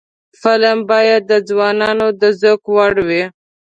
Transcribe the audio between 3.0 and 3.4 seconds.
وي